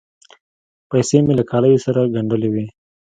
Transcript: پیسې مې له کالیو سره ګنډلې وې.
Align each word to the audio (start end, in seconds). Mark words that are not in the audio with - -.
پیسې 0.89 1.17
مې 1.25 1.33
له 1.39 1.43
کالیو 1.51 1.83
سره 1.85 2.11
ګنډلې 2.13 2.49
وې. 2.53 2.65